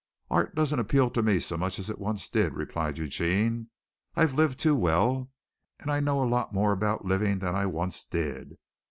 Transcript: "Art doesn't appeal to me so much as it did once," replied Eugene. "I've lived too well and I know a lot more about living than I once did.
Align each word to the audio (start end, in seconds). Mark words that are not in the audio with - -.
"Art 0.31 0.55
doesn't 0.55 0.79
appeal 0.79 1.11
to 1.11 1.21
me 1.21 1.39
so 1.39 1.57
much 1.57 1.77
as 1.77 1.87
it 1.91 1.97
did 1.97 2.01
once," 2.01 2.27
replied 2.33 2.97
Eugene. 2.97 3.69
"I've 4.15 4.33
lived 4.33 4.57
too 4.57 4.75
well 4.75 5.29
and 5.79 5.91
I 5.91 5.99
know 5.99 6.23
a 6.23 6.25
lot 6.27 6.55
more 6.55 6.71
about 6.71 7.05
living 7.05 7.37
than 7.37 7.53
I 7.53 7.67
once 7.67 8.03
did. 8.05 8.57